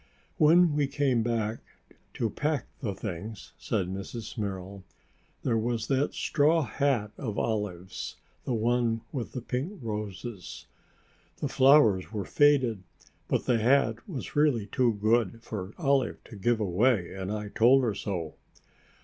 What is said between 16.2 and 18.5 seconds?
to give away, and I told her so."